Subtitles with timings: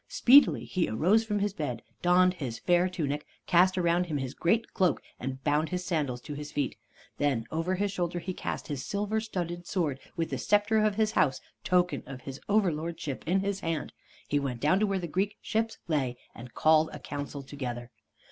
[0.07, 4.73] Speedily he arose from his bed, donned his fair tunic, cast around him his great
[4.73, 6.75] cloak, and bound his sandals on his feet.
[7.19, 10.95] Then over his shoulder he cast his silver studded sword, and with the scepter of
[10.95, 13.93] his house, token of his overlordship, in his hand,
[14.27, 17.91] he went down to where the Greek ships lay, and called a council together.